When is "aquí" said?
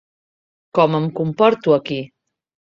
1.79-2.03